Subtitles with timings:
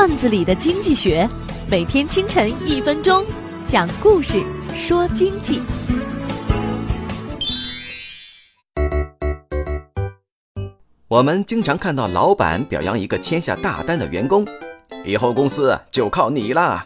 [0.00, 1.28] 段子里的经济学，
[1.68, 3.22] 每天清晨一分钟，
[3.66, 4.42] 讲故事
[4.74, 5.60] 说经济。
[11.06, 14.46] 我们经常看到老板表扬一个签下大单的员工，
[15.04, 16.82] 以后公司就靠你啦。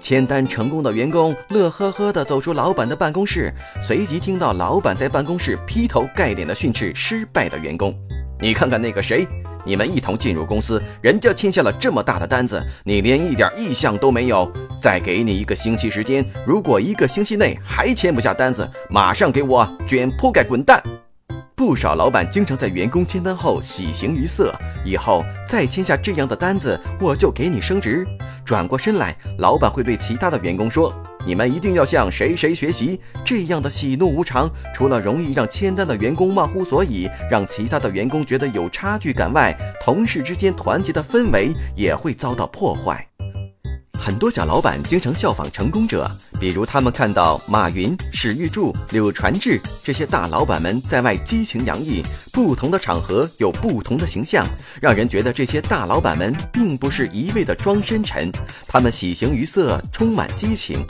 [0.00, 3.52] 签单成功的员工乐呵呵地走出老板的办公室，
[3.82, 7.92] 随即听到老板在办公室劈头盖脸地训斥失败的员工
[8.40, 9.26] ：“你看看那个谁，
[9.64, 14.50] 你们一同进入公司，人家签下了这么大的单子，你连一点意向都没有。
[14.78, 20.82] 再给你一个星期时间，如果一个星期内还签不下单子，马上给我卷铺盖滚蛋！”
[21.56, 24.52] 不少老板经常在员工签单后喜形于色，
[24.84, 28.04] 以后再签下这样的单子，我就给你升职。
[28.44, 30.92] 转过身来，老板会对其他的员工说
[31.26, 43.06] ：“你们一定要向谁谁学习。”这样的喜怒无常，除了容易让签单的员工忘乎所以，让其他的员工觉得有差距感外，同事之间团结的氛围也会遭到破坏。
[44.14, 52.00] 很多小老板经常效仿成功者，比如他们看到马云、史玉柱、柳传志这些大老板们在外激情洋溢，
[52.32, 54.46] 不同的场合有不同的形象，
[54.80, 58.30] 让人觉得这些大老板们并不是一味的装深沉，
[58.68, 60.86] 他们喜形于色，充满激情。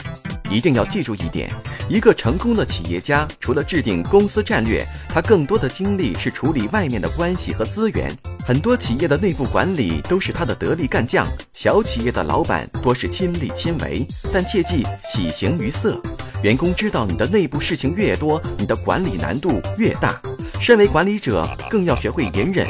[0.51, 1.49] 一定要记住一点：
[1.89, 8.15] 一个成功的企业家，除了制定公司战略，他更多的精力是处理外面的关系和资源。
[8.47, 15.99] 很多企业的内部管理都是他的得力干将，小企业的老板多是亲力亲为，但切记喜形于色。
[16.43, 20.21] 员工知道你的内部事情越多，你的管理难度越大。
[20.61, 22.67] 身为管理者，更要学会隐忍，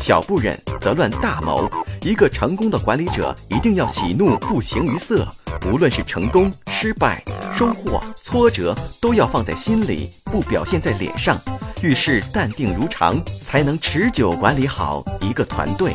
[0.00, 1.70] 小不忍则乱大谋。
[2.00, 5.28] 一个成功的管理者一定要喜怒不形于色，
[5.70, 7.22] 无论是成功、失败、
[7.54, 11.38] 收获、挫折，都要放在心里，不表现在脸上。
[11.80, 15.94] 遇事淡定如常，才能持久管理好一个团队。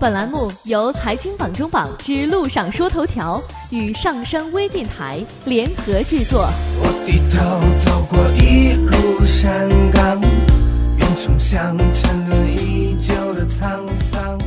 [0.00, 6.48] 本栏目由财经榜中榜之路上说头条与上山微电台联合制作。
[6.80, 7.38] 我低头
[7.82, 10.20] 走过一路山岗，
[10.96, 14.38] 云冲向沉沦已久的沧桑。